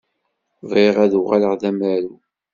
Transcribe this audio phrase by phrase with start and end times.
[0.69, 2.15] Bɣiɣ ad uɣaleɣ d amaru.